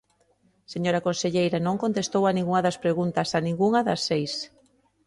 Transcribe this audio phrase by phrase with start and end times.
[0.73, 4.33] Señora conselleira, non contestou a ningunha das preguntas, a ningunha das seis.